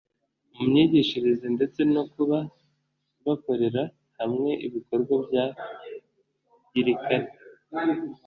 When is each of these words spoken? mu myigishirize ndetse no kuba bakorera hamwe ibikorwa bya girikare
mu 0.55 0.63
myigishirize 0.69 1.47
ndetse 1.55 1.79
no 1.93 2.03
kuba 2.13 2.37
bakorera 3.25 3.83
hamwe 4.19 4.51
ibikorwa 4.65 5.15
bya 5.27 5.45
girikare 6.71 7.27